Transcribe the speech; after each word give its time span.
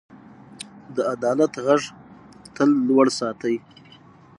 د 0.95 0.97
عدالت 1.13 1.53
غږ 1.65 1.81
تل 2.55 2.69
لوړ 2.87 3.05
ساتئ. 3.19 3.55